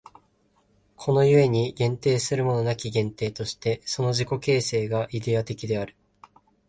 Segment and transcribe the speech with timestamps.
[0.95, 5.95] この故に限定するものなき限定として、その自己形成がイデヤ的である。